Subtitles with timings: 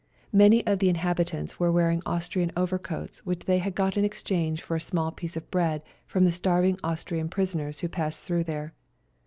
[0.33, 4.75] Many of the inhabitants were wearing Austrian overcoats which they had got in exchange for
[4.75, 8.73] a small piece of bread from the starving Austrian prisoners who passed through there.